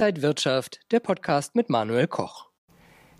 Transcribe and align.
Inside 0.00 0.22
Wirtschaft, 0.22 0.80
der 0.92 1.00
Podcast 1.00 1.54
mit 1.54 1.68
Manuel 1.68 2.06
Koch. 2.06 2.46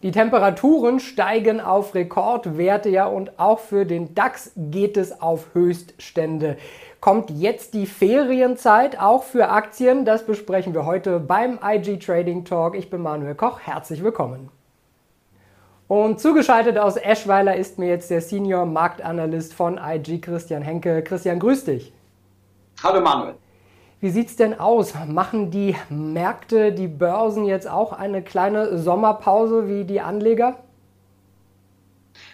Die 0.03 0.13
Temperaturen 0.13 0.99
steigen 0.99 1.61
auf 1.61 1.95
Rekordwerte, 1.95 2.89
ja, 2.89 3.05
und 3.05 3.39
auch 3.39 3.59
für 3.59 3.85
den 3.85 4.15
DAX 4.15 4.53
geht 4.57 4.97
es 4.97 5.21
auf 5.21 5.53
Höchststände. 5.53 6.57
Kommt 7.01 7.29
jetzt 7.29 7.75
die 7.75 7.85
Ferienzeit 7.85 8.99
auch 8.99 9.25
für 9.25 9.51
Aktien? 9.51 10.07
Das 10.07 10.25
besprechen 10.25 10.73
wir 10.73 10.87
heute 10.87 11.21
beim 11.21 11.59
IG 11.63 11.99
Trading 11.99 12.47
Talk. 12.47 12.75
Ich 12.75 12.89
bin 12.89 13.03
Manuel 13.03 13.35
Koch, 13.35 13.61
herzlich 13.61 14.03
willkommen. 14.03 14.49
Und 15.87 16.19
zugeschaltet 16.19 16.79
aus 16.79 16.97
Eschweiler 16.97 17.57
ist 17.57 17.79
mir 17.79 17.91
jetzt 17.91 18.09
der 18.09 18.23
Senior 18.23 18.65
Marktanalyst 18.65 19.53
von 19.53 19.79
IG, 19.79 20.23
Christian 20.23 20.63
Henke. 20.63 21.03
Christian, 21.03 21.41
grüß 21.41 21.67
dich. 21.67 21.93
Hallo 22.83 23.03
Manuel. 23.03 23.35
Wie 24.03 24.09
sieht 24.09 24.29
es 24.29 24.37
denn 24.37 24.59
aus? 24.59 24.95
Machen 25.07 25.51
die 25.51 25.77
Märkte, 25.91 26.73
die 26.73 26.89
Börsen 26.89 27.45
jetzt 27.45 27.69
auch 27.69 27.93
eine 27.93 28.23
kleine 28.23 28.79
Sommerpause 28.79 29.69
wie 29.69 29.85
die 29.85 30.01
Anleger? 30.01 30.57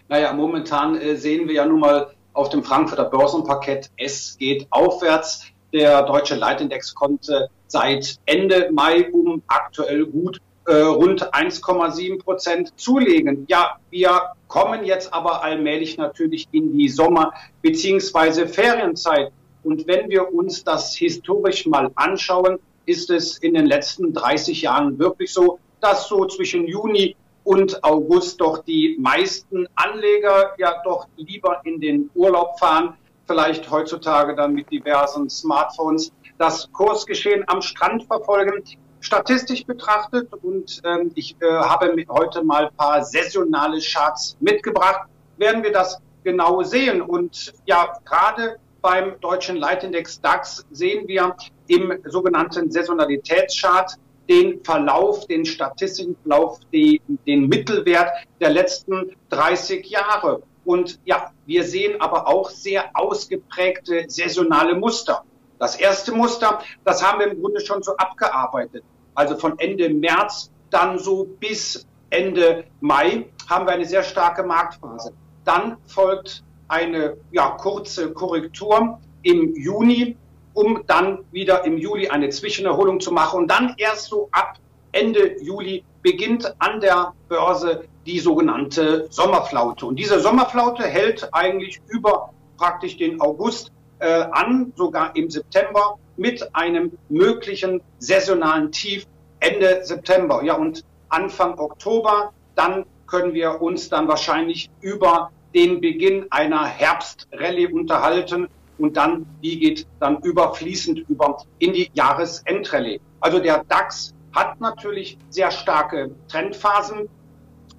Naja, 0.08 0.32
momentan 0.32 0.96
äh, 0.96 1.16
sehen 1.16 1.48
wir 1.48 1.56
ja 1.56 1.66
nun 1.66 1.80
mal 1.80 2.12
auf 2.34 2.50
dem 2.50 2.62
Frankfurter 2.62 3.04
Börsenparkett, 3.04 3.90
es 3.96 4.38
geht 4.38 4.68
aufwärts. 4.70 5.46
Der 5.72 6.02
deutsche 6.02 6.36
Leitindex 6.36 6.94
konnte 6.94 7.48
seit 7.66 8.16
Ende 8.26 8.70
Mai 8.72 9.10
um 9.10 9.42
aktuell 9.48 10.06
gut 10.06 10.40
äh, 10.66 10.74
rund 10.76 11.34
1,7 11.34 12.22
Prozent 12.22 12.72
zulegen. 12.76 13.44
Ja, 13.48 13.76
wir 13.90 14.20
kommen 14.46 14.84
jetzt 14.84 15.12
aber 15.12 15.42
allmählich 15.42 15.96
natürlich 15.96 16.46
in 16.52 16.76
die 16.78 16.88
Sommer- 16.88 17.32
bzw. 17.62 18.46
Ferienzeit. 18.46 19.32
Und 19.66 19.84
wenn 19.88 20.08
wir 20.08 20.32
uns 20.32 20.62
das 20.62 20.94
historisch 20.94 21.66
mal 21.66 21.90
anschauen, 21.96 22.60
ist 22.86 23.10
es 23.10 23.38
in 23.38 23.54
den 23.54 23.66
letzten 23.66 24.12
30 24.12 24.62
Jahren 24.62 24.96
wirklich 24.96 25.32
so, 25.32 25.58
dass 25.80 26.06
so 26.06 26.24
zwischen 26.26 26.68
Juni 26.68 27.16
und 27.42 27.82
August 27.82 28.40
doch 28.40 28.62
die 28.62 28.96
meisten 29.00 29.66
Anleger 29.74 30.52
ja 30.58 30.80
doch 30.84 31.08
lieber 31.16 31.62
in 31.64 31.80
den 31.80 32.08
Urlaub 32.14 32.60
fahren, 32.60 32.96
vielleicht 33.26 33.68
heutzutage 33.68 34.36
dann 34.36 34.54
mit 34.54 34.70
diversen 34.70 35.28
Smartphones 35.28 36.12
das 36.38 36.70
Kursgeschehen 36.70 37.42
am 37.48 37.60
Strand 37.60 38.04
verfolgen. 38.04 38.62
Statistisch 39.00 39.66
betrachtet 39.66 40.32
und 40.44 40.80
ähm, 40.84 41.10
ich 41.16 41.34
äh, 41.40 41.44
habe 41.44 41.92
heute 42.08 42.44
mal 42.44 42.66
ein 42.66 42.76
paar 42.76 43.04
saisonale 43.04 43.80
Charts 43.80 44.36
mitgebracht, 44.38 45.08
werden 45.38 45.64
wir 45.64 45.72
das 45.72 46.00
genau 46.22 46.62
sehen. 46.62 47.02
Und 47.02 47.52
ja, 47.66 47.98
gerade 48.04 48.58
beim 48.86 49.18
deutschen 49.20 49.56
Leitindex 49.56 50.20
DAX 50.20 50.64
sehen 50.70 51.08
wir 51.08 51.34
im 51.66 51.92
sogenannten 52.04 52.70
Saisonalitätschart 52.70 53.94
den 54.28 54.62
Verlauf, 54.62 55.26
den 55.26 55.44
statistischen 55.44 56.16
Verlauf, 56.22 56.60
die, 56.72 57.02
den 57.26 57.48
Mittelwert 57.48 58.10
der 58.40 58.50
letzten 58.50 59.16
30 59.30 59.84
Jahre. 59.86 60.40
Und 60.64 61.00
ja, 61.04 61.32
wir 61.46 61.64
sehen 61.64 62.00
aber 62.00 62.28
auch 62.28 62.48
sehr 62.48 62.84
ausgeprägte 62.94 64.04
saisonale 64.06 64.76
Muster. 64.76 65.24
Das 65.58 65.74
erste 65.74 66.12
Muster, 66.12 66.60
das 66.84 67.04
haben 67.04 67.18
wir 67.18 67.32
im 67.32 67.40
Grunde 67.40 67.60
schon 67.62 67.82
so 67.82 67.96
abgearbeitet. 67.96 68.84
Also 69.16 69.36
von 69.36 69.58
Ende 69.58 69.88
März 69.88 70.52
dann 70.70 71.00
so 71.00 71.24
bis 71.40 71.84
Ende 72.10 72.66
Mai 72.80 73.26
haben 73.50 73.66
wir 73.66 73.72
eine 73.72 73.84
sehr 73.84 74.04
starke 74.04 74.44
Marktphase. 74.44 75.12
Dann 75.44 75.76
folgt 75.88 76.44
eine 76.68 77.16
ja, 77.30 77.50
kurze 77.50 78.12
Korrektur 78.12 78.98
im 79.22 79.54
Juni, 79.54 80.16
um 80.54 80.82
dann 80.86 81.18
wieder 81.32 81.64
im 81.64 81.76
Juli 81.78 82.08
eine 82.08 82.30
Zwischenerholung 82.30 83.00
zu 83.00 83.12
machen. 83.12 83.40
Und 83.40 83.50
dann 83.50 83.74
erst 83.78 84.06
so 84.06 84.28
ab 84.32 84.58
Ende 84.92 85.42
Juli 85.42 85.84
beginnt 86.02 86.54
an 86.58 86.80
der 86.80 87.12
Börse 87.28 87.84
die 88.06 88.20
sogenannte 88.20 89.06
Sommerflaute. 89.10 89.84
Und 89.86 89.96
diese 89.96 90.20
Sommerflaute 90.20 90.84
hält 90.84 91.28
eigentlich 91.32 91.80
über 91.88 92.30
praktisch 92.56 92.96
den 92.96 93.20
August 93.20 93.72
äh, 93.98 94.24
an, 94.30 94.72
sogar 94.76 95.14
im 95.16 95.28
September 95.28 95.98
mit 96.16 96.54
einem 96.54 96.92
möglichen 97.08 97.82
saisonalen 97.98 98.72
Tief 98.72 99.04
Ende 99.40 99.80
September. 99.84 100.42
Ja, 100.42 100.54
und 100.54 100.84
Anfang 101.08 101.58
Oktober, 101.58 102.32
dann 102.54 102.86
können 103.06 103.34
wir 103.34 103.60
uns 103.60 103.88
dann 103.88 104.08
wahrscheinlich 104.08 104.70
über 104.80 105.30
den 105.56 105.80
Beginn 105.80 106.26
einer 106.30 106.66
Herbstrallye 106.66 107.68
unterhalten 107.72 108.46
und 108.76 108.96
dann, 108.98 109.24
die 109.42 109.58
geht 109.58 109.86
dann 110.00 110.20
überfließend 110.20 111.08
über 111.08 111.42
in 111.58 111.72
die 111.72 111.90
Jahresendrallye. 111.94 113.00
Also 113.20 113.38
der 113.38 113.64
DAX 113.64 114.12
hat 114.34 114.60
natürlich 114.60 115.16
sehr 115.30 115.50
starke 115.50 116.10
Trendphasen. 116.28 117.08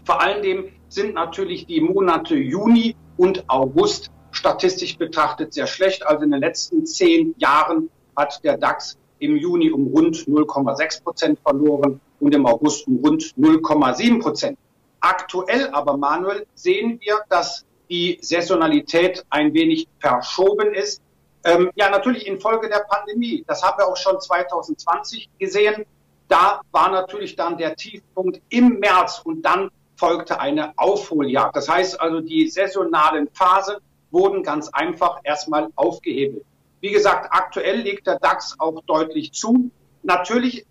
Vor 0.06 0.20
allen 0.20 0.42
Dingen 0.42 0.72
sind 0.90 1.14
natürlich 1.14 1.68
die 1.68 1.80
Monate 1.80 2.36
Juni 2.36 2.96
und 3.16 3.48
August 3.48 4.10
statistisch 4.32 4.98
betrachtet 4.98 5.54
sehr 5.54 5.68
schlecht. 5.68 6.06
Also 6.06 6.24
in 6.24 6.32
den 6.32 6.42
letzten 6.42 6.84
zehn 6.84 7.36
Jahren 7.38 7.92
hat 8.16 8.44
der 8.44 8.58
DAX 8.58 8.98
im 9.20 9.38
Juni 9.38 9.70
um 9.70 9.86
rund 9.88 10.16
0,6 10.16 11.04
Prozent 11.04 11.40
verloren 11.42 12.00
und 12.20 12.34
im 12.34 12.48
August 12.48 12.88
um 12.88 12.98
rund 13.04 13.22
0,7 13.38 14.20
Prozent. 14.20 14.58
Aktuell 15.00 15.70
aber, 15.70 15.96
Manuel, 15.96 16.48
sehen 16.56 17.00
wir, 17.02 17.20
dass 17.30 17.67
die 17.90 18.20
Saisonalität 18.22 19.25
ein 19.30 19.53
wenig 19.53 19.88
verschoben 20.00 20.74
ist. 20.74 21.02
Ähm, 21.44 21.72
ja, 21.75 21.90
natürlich 21.90 22.28
infolge 22.28 22.68
der 22.68 22.86
Pandemie. 22.90 23.44
Das 23.48 23.64
haben 23.64 23.78
wir 23.78 23.88
auch 23.88 23.98
schon 23.98 24.20
2020 24.20 25.30
gesehen. 25.40 25.86
Da 26.28 26.62
war 26.72 26.92
natürlich 26.92 27.36
dann 27.36 27.58
der 27.58 27.75
Tiefpunkt 27.75 28.42
im 28.50 28.80
März 28.80 29.22
und 29.24 29.42
dann 29.44 29.70
folgte 29.96 30.40
eine 30.40 30.74
Aufholjagd. 30.78 31.56
Das 31.56 31.70
heißt 31.70 32.00
also, 32.00 32.22
die 32.22 32.50
saisonalen 32.50 33.30
Phasen 33.34 33.78
wurden 34.12 34.44
ganz 34.44 34.69
einfach 34.69 35.19
erstmal 35.24 35.69
aufgehebelt. 35.75 36.46
Wie 36.81 36.92
gesagt, 36.92 37.30
aktuell 37.31 37.81
legt 37.81 38.08
der 38.08 38.19
DAX 38.19 38.56
auch 38.59 38.81
deutlich 38.86 39.31
zu. 39.34 39.72
Natürlich, 40.04 40.66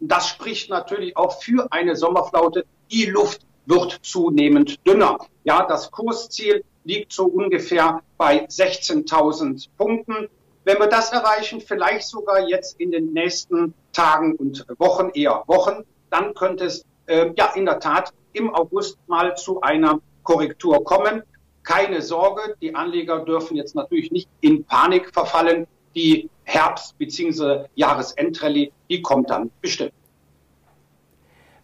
das 0.00 0.28
spricht 0.28 0.70
natürlich 0.70 1.16
auch 1.16 1.40
für 1.40 1.70
eine 1.70 1.94
Sommerflaute. 1.94 2.64
Die 2.90 3.06
Luft 3.06 3.42
wird 3.66 3.98
zunehmend 4.02 4.86
dünner. 4.86 5.18
Ja, 5.44 5.66
das 5.66 5.90
Kursziel 5.90 6.64
liegt 6.84 7.12
so 7.12 7.24
ungefähr 7.24 8.00
bei 8.18 8.46
16.000 8.46 9.68
Punkten. 9.76 10.28
Wenn 10.64 10.78
wir 10.78 10.86
das 10.86 11.12
erreichen, 11.12 11.60
vielleicht 11.60 12.06
sogar 12.06 12.48
jetzt 12.48 12.78
in 12.80 12.90
den 12.92 13.12
nächsten 13.12 13.74
Tagen 13.92 14.36
und 14.36 14.64
Wochen, 14.78 15.10
eher 15.14 15.42
Wochen, 15.46 15.84
dann 16.10 16.34
könnte 16.34 16.66
es 16.66 16.84
äh, 17.06 17.30
ja 17.36 17.52
in 17.54 17.64
der 17.64 17.80
Tat 17.80 18.12
im 18.32 18.54
August 18.54 18.98
mal 19.06 19.36
zu 19.36 19.60
einer 19.60 20.00
Korrektur 20.22 20.84
kommen. 20.84 21.22
Keine 21.64 22.02
Sorge, 22.02 22.56
die 22.60 22.74
Anleger 22.74 23.24
dürfen 23.24 23.56
jetzt 23.56 23.74
natürlich 23.74 24.10
nicht 24.10 24.28
in 24.40 24.64
Panik 24.64 25.12
verfallen. 25.12 25.66
Die 25.94 26.30
Herbst- 26.44 26.96
bzw. 26.98 27.66
Jahresendrallye, 27.74 28.72
die 28.88 29.02
kommt 29.02 29.30
dann 29.30 29.50
bestimmt. 29.60 29.92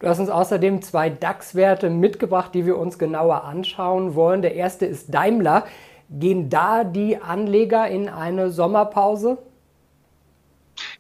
Du 0.01 0.07
hast 0.07 0.21
uns 0.21 0.31
außerdem 0.31 0.81
zwei 0.83 1.11
DAX-Werte 1.11 1.91
mitgebracht, 1.91 2.55
die 2.55 2.65
wir 2.65 2.79
uns 2.79 2.99
genauer 2.99 3.43
anschauen 3.45 4.15
wollen. 4.15 4.43
Der 4.43 4.55
erste 4.55 4.87
ist 4.87 5.13
Daimler. 5.13 5.67
Gehen 6.09 6.49
da 6.49 6.85
die 6.85 7.17
Anleger 7.17 7.89
in 7.89 8.09
eine 8.09 8.51
Sommerpause? 8.51 9.39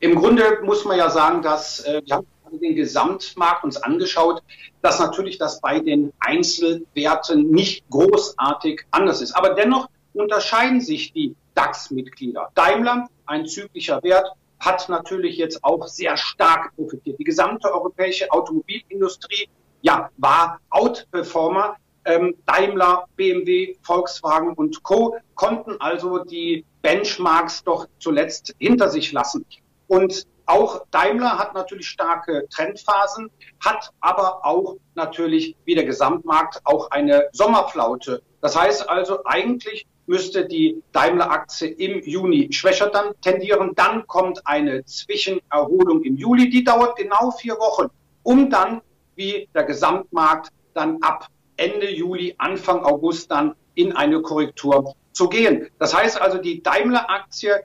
Im 0.00 0.16
Grunde 0.16 0.42
muss 0.64 0.84
man 0.84 0.98
ja 0.98 1.10
sagen, 1.10 1.42
dass 1.42 1.80
äh, 1.84 2.02
wir 2.04 2.16
haben 2.16 2.26
den 2.60 2.74
Gesamtmarkt 2.74 3.62
uns 3.62 3.76
angeschaut, 3.76 4.42
dass 4.82 4.98
natürlich 4.98 5.38
das 5.38 5.60
bei 5.60 5.78
den 5.78 6.12
Einzelwerten 6.18 7.50
nicht 7.50 7.88
großartig 7.90 8.82
anders 8.90 9.20
ist. 9.20 9.32
Aber 9.32 9.50
dennoch 9.50 9.88
unterscheiden 10.12 10.80
sich 10.80 11.12
die 11.12 11.36
DAX-Mitglieder. 11.54 12.48
Daimler, 12.54 13.08
ein 13.26 13.46
zyklischer 13.46 14.02
Wert, 14.02 14.26
hat 14.60 14.88
natürlich 14.88 15.36
jetzt 15.36 15.62
auch 15.62 15.86
sehr 15.86 16.16
stark 16.16 16.74
profitiert. 16.74 17.18
Die 17.18 17.24
gesamte 17.24 17.72
europäische 17.72 18.30
Automobilindustrie 18.30 19.48
ja, 19.82 20.10
war 20.16 20.60
Outperformer. 20.70 21.76
Ähm, 22.04 22.34
Daimler, 22.46 23.04
BMW, 23.16 23.76
Volkswagen 23.82 24.54
und 24.54 24.82
Co. 24.82 25.16
konnten 25.34 25.78
also 25.80 26.24
die 26.24 26.64
Benchmarks 26.80 27.62
doch 27.64 27.86
zuletzt 27.98 28.54
hinter 28.58 28.88
sich 28.88 29.12
lassen. 29.12 29.44
Und 29.88 30.26
auch 30.46 30.86
Daimler 30.90 31.38
hat 31.38 31.52
natürlich 31.52 31.86
starke 31.86 32.46
Trendphasen, 32.48 33.30
hat 33.62 33.90
aber 34.00 34.46
auch 34.46 34.76
natürlich 34.94 35.54
wie 35.66 35.74
der 35.74 35.84
Gesamtmarkt 35.84 36.62
auch 36.64 36.90
eine 36.90 37.28
Sommerflaute. 37.32 38.22
Das 38.40 38.56
heißt 38.56 38.88
also 38.88 39.24
eigentlich 39.26 39.86
müsste 40.08 40.46
die 40.46 40.82
Daimler-Aktie 40.92 41.68
im 41.68 42.02
Juni 42.02 42.52
schwächer 42.52 42.88
dann 42.88 43.12
tendieren. 43.20 43.74
Dann 43.74 44.06
kommt 44.06 44.46
eine 44.46 44.84
Zwischenerholung 44.84 46.02
im 46.02 46.16
Juli, 46.16 46.50
die 46.50 46.64
dauert 46.64 46.96
genau 46.96 47.30
vier 47.30 47.54
Wochen, 47.54 47.88
um 48.22 48.50
dann 48.50 48.80
wie 49.14 49.48
der 49.54 49.64
Gesamtmarkt 49.64 50.50
dann 50.74 51.02
ab 51.02 51.26
Ende 51.56 51.90
Juli, 51.90 52.34
Anfang 52.38 52.84
August 52.84 53.30
dann 53.30 53.54
in 53.74 53.92
eine 53.92 54.22
Korrektur 54.22 54.94
zu 55.12 55.28
gehen. 55.28 55.68
Das 55.78 55.94
heißt 55.94 56.20
also, 56.20 56.38
die 56.38 56.62
Daimler-Aktie 56.62 57.64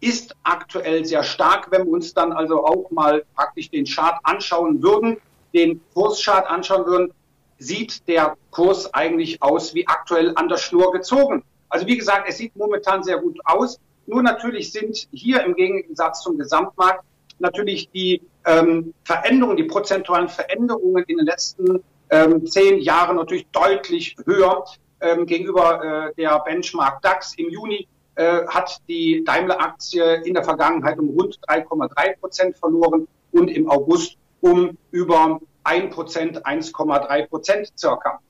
ist 0.00 0.34
aktuell 0.42 1.04
sehr 1.04 1.22
stark. 1.22 1.70
Wenn 1.70 1.86
wir 1.86 1.92
uns 1.92 2.12
dann 2.12 2.32
also 2.32 2.64
auch 2.64 2.90
mal 2.90 3.24
praktisch 3.34 3.70
den 3.70 3.84
Chart 3.84 4.18
anschauen 4.22 4.82
würden, 4.82 5.18
den 5.54 5.80
Kurschart 5.94 6.48
anschauen 6.48 6.86
würden, 6.86 7.12
sieht 7.58 8.06
der 8.08 8.36
Kurs 8.50 8.92
eigentlich 8.92 9.42
aus 9.42 9.74
wie 9.74 9.86
aktuell 9.86 10.32
an 10.36 10.48
der 10.48 10.58
Schnur 10.58 10.92
gezogen. 10.92 11.44
Also 11.68 11.86
wie 11.86 11.96
gesagt, 11.96 12.26
es 12.28 12.38
sieht 12.38 12.54
momentan 12.56 13.02
sehr 13.02 13.18
gut 13.18 13.38
aus. 13.44 13.80
Nur 14.06 14.22
natürlich 14.22 14.72
sind 14.72 15.08
hier 15.12 15.42
im 15.44 15.54
Gegensatz 15.54 16.22
zum 16.22 16.38
Gesamtmarkt 16.38 17.04
natürlich 17.38 17.90
die 17.90 18.22
ähm, 18.46 18.94
Veränderungen, 19.04 19.56
die 19.56 19.64
prozentualen 19.64 20.28
Veränderungen 20.28 21.04
in 21.06 21.18
den 21.18 21.26
letzten 21.26 21.82
ähm, 22.10 22.46
zehn 22.46 22.80
Jahren 22.80 23.16
natürlich 23.16 23.46
deutlich 23.52 24.16
höher 24.24 24.64
ähm, 25.00 25.26
gegenüber 25.26 26.10
äh, 26.10 26.14
der 26.16 26.38
Benchmark 26.40 27.02
DAX. 27.02 27.34
Im 27.36 27.50
Juni 27.50 27.88
äh, 28.16 28.46
hat 28.46 28.80
die 28.88 29.24
Daimler-Aktie 29.24 30.22
in 30.22 30.34
der 30.34 30.44
Vergangenheit 30.44 30.98
um 30.98 31.10
rund 31.10 31.38
3,3 31.48 32.18
Prozent 32.20 32.56
verloren 32.58 33.08
und 33.32 33.48
im 33.48 33.68
August 33.68 34.16
um 34.40 34.76
über 34.90 35.40
1 35.64 35.94
Prozent, 35.94 36.46
1,3 36.46 37.26
Prozent 37.28 37.72
circa. 37.76 38.20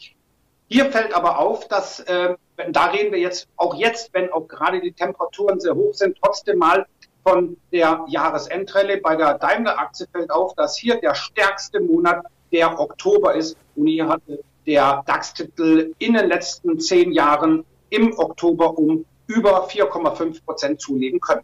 Hier 0.69 0.91
fällt 0.91 1.15
aber 1.15 1.39
auf, 1.39 1.69
dass, 1.69 2.01
äh, 2.01 2.35
da 2.71 2.87
reden 2.87 3.13
wir 3.13 3.21
jetzt 3.21 3.49
auch 3.57 3.75
jetzt, 3.75 4.13
wenn 4.13 4.33
auch 4.33 4.49
gerade 4.49 4.81
die 4.81 4.93
Temperaturen 4.93 5.61
sehr 5.61 5.75
hoch 5.75 5.95
sind, 5.95 6.17
trotzdem 6.21 6.59
mal 6.59 6.87
von 7.23 7.57
der 7.73 8.05
Jahresendrallye. 8.09 9.01
Bei 9.01 9.17
der 9.17 9.39
Daimler-Aktie 9.39 10.07
fällt 10.13 10.31
auf, 10.31 10.55
dass 10.55 10.77
hier 10.77 11.01
der 11.01 11.15
stärkste 11.15 11.81
Monat 11.81 12.25
der 12.53 12.79
Oktober 12.79 13.35
ist. 13.35 13.57
Und 13.75 13.87
hier 13.87 14.09
hatte 14.09 14.41
der 14.67 15.03
DAX-Titel 15.07 15.95
in 15.99 16.15
den 16.15 16.29
letzten 16.29 16.79
zehn 16.79 17.13
Jahren 17.13 17.65
im 17.91 18.19
Oktober 18.19 18.79
um 18.79 19.05
über 19.27 19.67
4,5 19.69 20.45
Prozent 20.45 20.81
zulegen 20.81 21.21
können. 21.21 21.43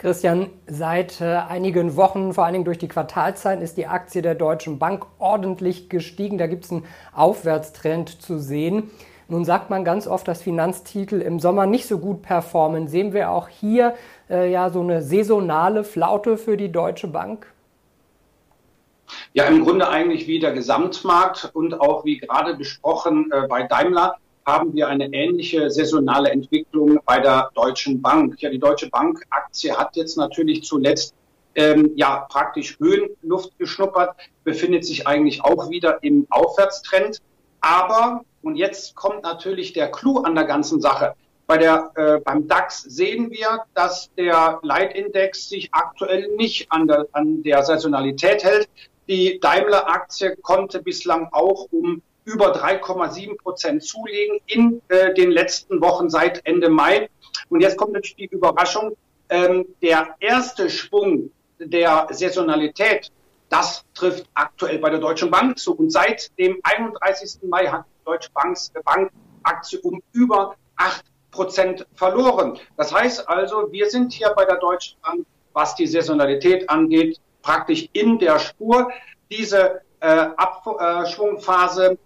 Christian, 0.00 0.48
seit 0.66 1.20
äh, 1.20 1.24
einigen 1.24 1.94
Wochen, 1.94 2.32
vor 2.32 2.44
allen 2.44 2.54
Dingen 2.54 2.64
durch 2.64 2.78
die 2.78 2.88
Quartalzeit, 2.88 3.60
ist 3.60 3.76
die 3.76 3.86
Aktie 3.86 4.22
der 4.22 4.34
Deutschen 4.34 4.78
Bank 4.78 5.04
ordentlich 5.18 5.90
gestiegen. 5.90 6.38
Da 6.38 6.46
gibt 6.46 6.64
es 6.64 6.72
einen 6.72 6.86
Aufwärtstrend 7.12 8.22
zu 8.22 8.38
sehen. 8.38 8.90
Nun 9.28 9.44
sagt 9.44 9.68
man 9.68 9.84
ganz 9.84 10.06
oft, 10.06 10.26
dass 10.26 10.40
Finanztitel 10.40 11.20
im 11.20 11.38
Sommer 11.38 11.66
nicht 11.66 11.86
so 11.86 11.98
gut 11.98 12.22
performen. 12.22 12.88
Sehen 12.88 13.12
wir 13.12 13.30
auch 13.30 13.48
hier 13.48 13.94
äh, 14.30 14.50
ja 14.50 14.70
so 14.70 14.80
eine 14.80 15.02
saisonale 15.02 15.84
Flaute 15.84 16.38
für 16.38 16.56
die 16.56 16.72
Deutsche 16.72 17.06
Bank? 17.06 17.52
Ja, 19.34 19.44
im 19.44 19.62
Grunde 19.62 19.86
eigentlich 19.90 20.26
wie 20.26 20.40
der 20.40 20.52
Gesamtmarkt 20.52 21.50
und 21.52 21.78
auch 21.78 22.06
wie 22.06 22.16
gerade 22.16 22.54
besprochen 22.54 23.30
äh, 23.32 23.46
bei 23.48 23.64
Daimler 23.64 24.16
haben 24.50 24.74
wir 24.74 24.88
eine 24.88 25.06
ähnliche 25.12 25.70
saisonale 25.70 26.30
Entwicklung 26.30 26.98
bei 27.04 27.20
der 27.20 27.50
Deutschen 27.54 28.02
Bank. 28.02 28.40
Ja, 28.42 28.50
die 28.50 28.58
Deutsche 28.58 28.88
Bank 28.90 29.24
Aktie 29.30 29.76
hat 29.76 29.96
jetzt 29.96 30.16
natürlich 30.16 30.64
zuletzt 30.64 31.14
ähm, 31.54 31.92
ja 31.96 32.26
praktisch 32.28 32.78
Höhenluft 32.78 33.56
geschnuppert, 33.58 34.16
befindet 34.44 34.84
sich 34.84 35.06
eigentlich 35.06 35.44
auch 35.44 35.70
wieder 35.70 36.02
im 36.02 36.26
Aufwärtstrend. 36.30 37.18
Aber, 37.60 38.22
und 38.42 38.56
jetzt 38.56 38.94
kommt 38.94 39.22
natürlich 39.22 39.72
der 39.72 39.90
Clou 39.90 40.18
an 40.18 40.34
der 40.34 40.44
ganzen 40.44 40.80
Sache. 40.80 41.14
Bei 41.46 41.58
der, 41.58 41.90
äh, 41.96 42.20
beim 42.20 42.46
DAX 42.46 42.82
sehen 42.82 43.30
wir, 43.30 43.64
dass 43.74 44.10
der 44.16 44.60
Leitindex 44.62 45.48
sich 45.48 45.68
aktuell 45.72 46.28
nicht 46.36 46.70
an 46.70 46.86
der, 46.86 47.06
an 47.12 47.42
der 47.42 47.64
Saisonalität 47.64 48.44
hält. 48.44 48.68
Die 49.08 49.40
Daimler-Aktie 49.40 50.36
konnte 50.36 50.80
bislang 50.80 51.28
auch 51.32 51.66
um 51.72 52.02
über 52.32 52.54
3,7 52.54 53.36
Prozent 53.38 53.82
zulegen 53.82 54.38
in 54.46 54.80
äh, 54.88 55.12
den 55.14 55.30
letzten 55.30 55.80
Wochen 55.80 56.08
seit 56.08 56.44
Ende 56.46 56.68
Mai. 56.68 57.10
Und 57.48 57.60
jetzt 57.60 57.76
kommt 57.76 57.92
natürlich 57.92 58.30
die 58.30 58.36
Überraschung. 58.36 58.96
Ähm, 59.28 59.66
der 59.82 60.14
erste 60.20 60.70
Schwung 60.70 61.30
der 61.58 62.08
Saisonalität, 62.10 63.10
das 63.48 63.84
trifft 63.94 64.26
aktuell 64.34 64.78
bei 64.78 64.90
der 64.90 65.00
Deutschen 65.00 65.30
Bank 65.30 65.58
zu. 65.58 65.74
Und 65.74 65.90
seit 65.90 66.36
dem 66.38 66.58
31. 66.62 67.42
Mai 67.48 67.66
hat 67.66 67.84
die 67.84 68.04
Deutsche 68.04 68.30
Banks, 68.32 68.70
äh, 68.74 68.80
Bank 68.84 69.10
Aktie 69.42 69.80
um 69.80 70.00
über 70.12 70.54
8 70.76 71.04
Prozent 71.30 71.86
verloren. 71.94 72.58
Das 72.76 72.92
heißt 72.92 73.28
also, 73.28 73.70
wir 73.72 73.88
sind 73.88 74.12
hier 74.12 74.30
bei 74.30 74.44
der 74.44 74.56
Deutschen 74.56 74.98
Bank, 75.02 75.26
was 75.52 75.74
die 75.74 75.86
Saisonalität 75.86 76.68
angeht, 76.68 77.20
praktisch 77.42 77.88
in 77.92 78.18
der 78.18 78.38
Spur. 78.38 78.90
Diese 79.30 79.80
äh, 80.00 80.28
Abschwungphase 80.36 81.90
ähm, 81.90 81.98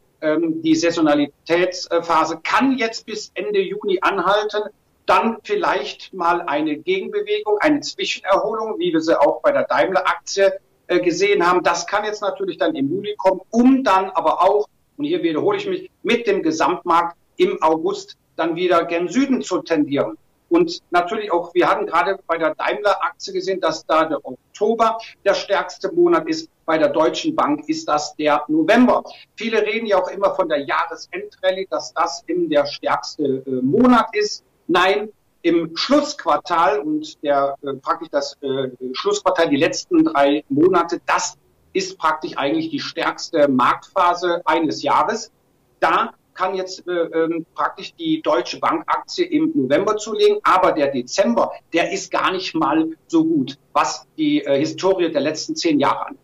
die 0.63 0.75
Saisonalitätsphase 0.75 2.41
kann 2.43 2.79
jetzt 2.79 3.07
bis 3.07 3.31
Ende 3.35 3.61
Juni 3.61 3.99
anhalten. 4.01 4.63
Dann 5.07 5.37
vielleicht 5.43 6.15
mal 6.15 6.41
eine 6.43 6.79
Gegenbewegung, 6.79 7.59
eine 7.59 7.81
Zwischenerholung, 7.81 8.79
wie 8.79 8.93
wir 8.93 9.01
sie 9.01 9.21
auch 9.21 9.43
bei 9.43 9.53
der 9.53 9.65
Daimler-Aktie 9.65 10.55
äh, 10.87 11.01
gesehen 11.01 11.47
haben. 11.47 11.63
Das 11.63 11.87
kann 11.87 12.05
jetzt 12.05 12.23
natürlich 12.23 12.57
dann 12.57 12.75
im 12.75 12.91
Juli 12.91 13.15
kommen, 13.17 13.41
um 13.51 13.85
dann 13.85 14.11
aber 14.11 14.43
auch, 14.43 14.67
und 14.97 15.05
hier 15.05 15.23
wiederhole 15.23 15.59
ich 15.59 15.67
mich, 15.67 15.91
mit 16.03 16.27
dem 16.27 16.43
Gesamtmarkt 16.43 17.17
im 17.37 17.63
August 17.63 18.17
dann 18.37 18.57
wieder 18.57 18.85
gen 18.85 19.09
Süden 19.09 19.43
zu 19.43 19.61
tendieren. 19.63 20.17
Und 20.55 20.81
natürlich 20.93 21.33
auch, 21.33 21.53
wir 21.53 21.69
hatten 21.69 21.85
gerade 21.87 22.17
bei 22.29 22.39
der 22.39 22.55
Daimler-Aktie 22.55 23.33
gesehen, 23.33 23.61
dass 23.61 23.85
da 23.87 24.05
der 24.05 24.25
Oktober 24.25 24.99
der 25.25 25.35
stärkste 25.35 25.91
Monat 25.91 26.29
ist. 26.29 26.49
Bei 26.65 26.79
der 26.79 26.91
Deutschen 26.91 27.35
Bank 27.35 27.69
ist 27.69 27.89
das 27.89 28.15
der 28.15 28.45
November. 28.47 29.03
Viele 29.35 29.63
reden 29.63 29.87
ja 29.87 30.01
auch 30.01 30.09
immer 30.09 30.33
von 30.37 30.49
der 30.49 30.61
Jahresendrallye, 30.61 31.67
dass 31.69 31.93
das 31.95 32.23
in 32.29 32.49
der 32.49 32.67
stärkste 32.67 33.43
äh, 33.45 33.51
Monat 33.63 34.07
ist. 34.13 34.45
Nein, 34.69 35.09
im 35.43 35.77
Schlussquartal 35.77 36.79
und 36.79 37.21
der 37.25 37.57
äh, 37.63 37.75
praktisch 37.75 38.11
das 38.13 38.39
äh, 38.41 38.71
Schlussquartal, 38.93 39.49
die 39.49 39.57
letzten 39.57 40.05
drei 40.05 40.45
Monate, 40.51 41.01
das 41.05 41.37
ist 41.73 41.99
praktisch 41.99 42.39
eigentlich 42.39 42.71
die 42.71 42.79
stärkste 42.79 43.49
Marktphase 43.49 44.41
eines 44.45 44.85
Jahres. 44.85 45.33
Da 45.81 46.15
kann 46.35 46.55
jetzt 46.55 46.87
äh, 46.87 46.93
ähm, 46.93 47.47
praktisch 47.55 47.95
die 47.95 48.21
Deutsche 48.23 48.59
Bank 48.59 48.85
Aktie 48.87 49.25
im 49.25 49.53
November 49.55 49.97
zulegen, 49.97 50.39
aber 50.43 50.73
der 50.73 50.89
Dezember, 50.89 51.53
der 51.73 51.93
ist 51.93 52.11
gar 52.11 52.33
nicht 52.33 52.55
mal 52.55 52.89
so 53.07 53.25
gut, 53.25 53.59
was 53.73 54.07
die 54.17 54.45
äh, 54.45 54.59
Historie 54.59 55.11
der 55.11 55.21
letzten 55.21 55.57
zehn 55.57 55.79
Jahre 55.81 56.07
angeht. 56.07 56.21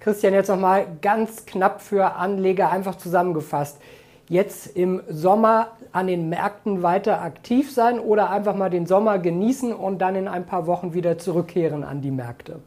Christian, 0.00 0.32
jetzt 0.32 0.48
nochmal 0.48 0.86
ganz 1.02 1.44
knapp 1.44 1.82
für 1.82 2.14
Anleger 2.14 2.70
einfach 2.70 2.96
zusammengefasst. 2.96 3.80
Jetzt 4.28 4.76
im 4.76 5.02
Sommer 5.08 5.72
an 5.92 6.06
den 6.06 6.28
Märkten 6.28 6.82
weiter 6.82 7.22
aktiv 7.22 7.72
sein 7.72 7.98
oder 7.98 8.30
einfach 8.30 8.54
mal 8.54 8.70
den 8.70 8.86
Sommer 8.86 9.18
genießen 9.18 9.72
und 9.72 9.98
dann 9.98 10.14
in 10.14 10.28
ein 10.28 10.46
paar 10.46 10.66
Wochen 10.66 10.94
wieder 10.94 11.18
zurückkehren 11.18 11.82
an 11.82 12.02
die 12.02 12.10
Märkte? 12.10 12.60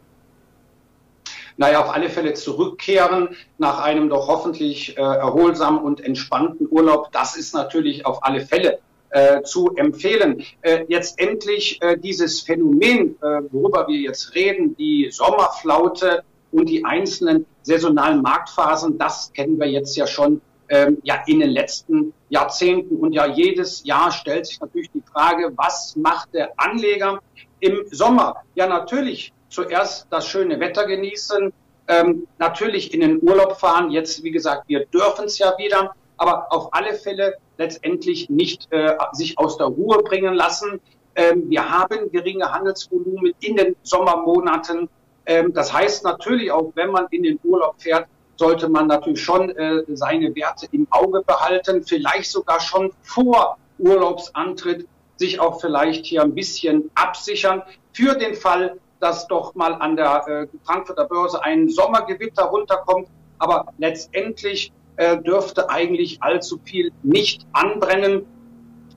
Naja, 1.58 1.82
auf 1.82 1.94
alle 1.94 2.10
Fälle 2.10 2.34
zurückkehren 2.34 3.36
nach 3.58 3.82
einem 3.82 4.10
doch 4.10 4.28
hoffentlich 4.28 4.98
äh, 4.98 5.02
erholsamen 5.02 5.82
und 5.82 6.02
entspannten 6.02 6.68
Urlaub. 6.70 7.12
Das 7.12 7.36
ist 7.36 7.54
natürlich 7.54 8.06
auf 8.06 8.24
alle 8.24 8.42
Fälle 8.42 8.80
äh, 9.12 9.42
zu 9.44 9.76
empfehlen. 9.76 10.44
Äh, 10.62 10.86
jetzt 10.88 11.20
endlich 11.20 11.82
äh, 11.82 11.98
dieses 11.98 12.42
Phänomen, 12.42 13.16
äh, 13.22 13.42
worüber 13.52 13.88
wir 13.88 13.98
jetzt 13.98 14.36
reden, 14.36 14.76
die 14.78 15.10
Sommerflaute 15.12 16.24
und 16.52 16.68
die 16.68 16.84
einzelnen 16.86 17.46
saisonalen 17.62 18.22
Marktphasen, 18.22 18.98
das 18.98 19.32
kennen 19.34 19.60
wir 19.60 19.68
jetzt 19.68 19.96
ja 19.96 20.08
schon 20.08 20.42
ähm, 20.70 20.98
ja 21.04 21.22
in 21.28 21.42
den 21.42 21.50
letzten 21.50 22.14
Jahrzehnten. 22.30 22.96
Und 22.96 23.14
ja, 23.14 23.28
jedes 23.28 23.84
Jahr 23.84 24.12
stellt 24.12 24.48
sich 24.48 24.60
natürlich 24.60 24.90
die 24.92 25.04
Frage, 25.12 25.52
was 25.56 25.96
macht 25.96 26.34
der 26.34 26.52
Anleger 26.58 27.20
im 27.60 27.84
Sommer? 27.92 28.38
Ja, 28.56 28.68
natürlich 28.68 29.34
zuerst 29.52 30.08
das 30.10 30.26
schöne 30.26 30.60
Wetter 30.60 30.88
genießen, 30.88 31.54
ähm, 31.88 32.28
natürlich 32.40 32.94
in 32.94 33.02
den 33.02 33.22
Urlaub 33.22 33.60
fahren. 33.60 33.92
Jetzt, 33.92 34.24
wie 34.24 34.32
gesagt, 34.32 34.64
wir 34.68 34.86
dürfen 34.86 35.26
es 35.26 35.38
ja 35.38 35.54
wieder, 35.58 35.94
aber 36.18 36.52
auf 36.52 36.74
alle 36.74 36.96
Fälle 36.96 37.36
letztendlich 37.58 38.30
nicht 38.30 38.72
äh, 38.72 38.96
sich 39.12 39.38
aus 39.38 39.58
der 39.58 39.68
Ruhe 39.68 40.02
bringen 40.02 40.34
lassen. 40.34 40.80
Ähm, 41.16 41.50
wir 41.50 41.70
haben 41.70 42.12
geringe 42.12 42.52
Handelsvolumen 42.52 43.34
in 43.42 43.58
den 43.58 43.76
Sommermonaten. 43.84 44.90
Ähm, 45.26 45.54
das 45.54 45.72
heißt 45.74 46.04
natürlich 46.04 46.52
auch, 46.52 46.72
wenn 46.76 46.90
man 46.90 47.08
in 47.12 47.24
den 47.24 47.40
Urlaub 47.44 47.76
fährt, 47.78 48.08
sollte 48.38 48.70
man 48.70 48.88
natürlich 48.88 49.22
schon 49.22 49.50
äh, 49.52 49.84
seine 49.94 50.34
Werte 50.34 50.68
im 50.72 50.88
Auge 50.90 51.22
behalten, 51.22 51.84
vielleicht 51.84 52.32
sogar 52.32 52.60
schon 52.60 52.92
vor 53.04 53.58
Urlaubsantritt 53.78 54.88
sich 55.18 55.40
auch 55.40 55.62
vielleicht 55.62 56.06
hier 56.06 56.24
ein 56.24 56.34
bisschen 56.34 56.90
absichern 56.96 57.62
für 57.94 58.16
den 58.16 58.34
Fall, 58.34 58.78
dass 59.02 59.28
doch 59.28 59.56
mal 59.56 59.74
an 59.74 59.96
der 59.96 60.28
äh, 60.28 60.48
Frankfurter 60.64 61.06
Börse 61.06 61.44
ein 61.44 61.68
Sommergewitter 61.70 62.44
runterkommt. 62.44 63.08
Aber 63.40 63.66
letztendlich 63.78 64.72
äh, 64.98 65.18
dürfte 65.18 65.70
eigentlich 65.70 66.22
allzu 66.22 66.60
viel 66.64 66.92
nicht 67.04 67.46
anbrennen. 67.54 68.26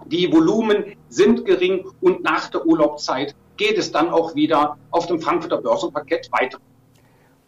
Die 0.07 0.31
Volumen 0.31 0.97
sind 1.09 1.45
gering 1.47 1.87
und 2.01 2.23
nach 2.23 2.51
der 2.51 2.67
Urlaubszeit 2.67 3.35
geht 3.57 3.79
es 3.79 3.91
dann 3.91 4.11
auch 4.11 4.35
wieder 4.35 4.77
auf 4.91 5.07
dem 5.07 5.21
Frankfurter 5.21 5.59
Börsenparkett 5.59 6.31
weiter. 6.33 6.59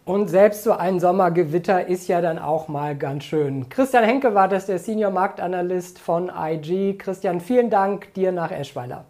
Und 0.07 0.29
selbst 0.29 0.63
so 0.63 0.73
ein 0.73 1.01
Sommergewitter 1.01 1.89
ist 1.89 2.07
ja 2.07 2.21
dann 2.21 2.39
auch 2.39 2.69
mal 2.69 2.97
ganz 2.97 3.25
schön. 3.25 3.69
Christian 3.69 4.05
Henke 4.05 4.35
war 4.35 4.47
das, 4.47 4.67
der 4.67 4.79
Senior 4.79 5.11
Marktanalyst 5.11 5.99
von 5.99 6.31
IG. 6.35 6.97
Christian, 6.97 7.41
vielen 7.41 7.71
Dank 7.71 8.15
dir 8.15 8.31
nach 8.31 8.53
Eschweiler. 8.53 9.05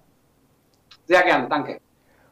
Sehr 1.06 1.22
gerne, 1.22 1.48
danke. 1.48 1.78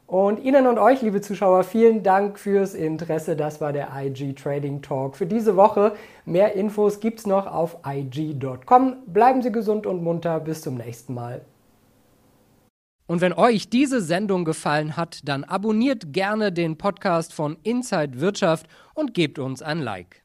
Und 0.07 0.45
Ihnen 0.45 0.67
und 0.67 0.79
euch, 0.79 1.01
liebe 1.01 1.23
Zuschauer, 1.23 1.65
vielen 1.65 2.03
Dank 2.03 2.39
fürs 2.39 2.75
Interesse. 2.75 3.37
Das 3.37 3.61
war 3.61 3.73
der 3.73 3.89
IG 3.97 4.35
Trading 4.35 4.83
Talk 4.83 5.17
für 5.17 5.27
diese 5.27 5.57
Woche. 5.57 5.95
Mehr 6.27 6.55
Infos 6.55 7.01
gibt's 7.01 7.27
noch 7.27 7.47
auf 7.47 7.79
IG.com. 7.87 8.97
Bleiben 9.07 9.41
Sie 9.41 9.51
gesund 9.51 9.87
und 9.87 10.03
munter. 10.03 10.41
Bis 10.41 10.61
zum 10.61 10.75
nächsten 10.75 11.15
Mal. 11.15 11.41
Und 13.07 13.21
wenn 13.21 13.33
euch 13.35 13.69
diese 13.69 14.01
Sendung 14.01 14.45
gefallen 14.45 14.97
hat, 14.97 15.21
dann 15.29 15.45
abonniert 15.45 16.13
gerne 16.13 16.53
den 16.53 16.79
Podcast 16.79 17.33
von 17.35 17.59
Inside 17.63 18.21
Wirtschaft 18.21 18.67
und 18.95 19.15
gebt 19.15 19.39
uns 19.39 19.63
ein 19.63 19.81
Like. 19.81 20.24